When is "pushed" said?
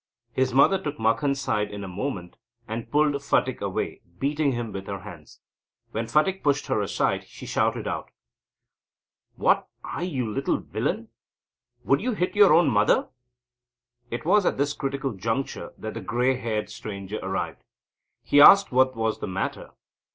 6.41-6.65